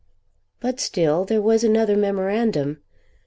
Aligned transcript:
But 0.59 0.79
still 0.79 1.25
there 1.25 1.43
was 1.43 1.63
another 1.63 1.95
memorandum. 1.95 2.81